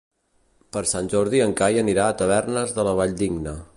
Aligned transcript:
Per 0.77 0.81
Sant 0.91 1.11
Jordi 1.13 1.43
en 1.47 1.53
Cai 1.61 1.77
anirà 1.81 2.07
a 2.13 2.17
Tavernes 2.23 2.75
de 2.79 2.87
la 2.89 2.95
Valldigna. 3.03 3.55